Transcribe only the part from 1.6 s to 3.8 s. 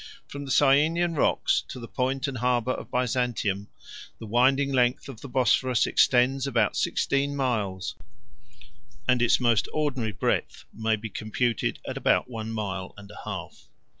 to the point and harbor of Byzantium,